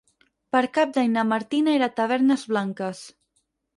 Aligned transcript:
Per 0.55 0.61
Cap 0.77 0.95
d'Any 0.95 1.11
na 1.17 1.25
Martina 1.33 1.77
irà 1.81 1.91
a 1.91 1.95
Tavernes 2.01 2.47
Blanques. 2.55 3.05